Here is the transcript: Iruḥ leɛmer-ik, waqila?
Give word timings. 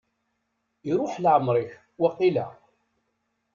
Iruḥ 0.89 1.13
leɛmer-ik, 1.19 1.71
waqila? 2.01 2.47